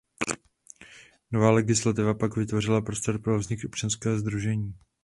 [1.31, 4.73] Nová legislativa pak vytvořila prostor pro vznik občanského sdružení.